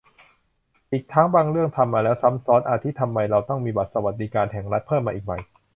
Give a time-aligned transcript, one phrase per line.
[0.91, 5.31] อีกทั้งบางเรื่องทำมาแล้ว ซ้ำซ้อน อาทิ ทำไมเราต้องมีบัตรสวัสดิการแห่งรัฐ เพิ่มมาอีกใบ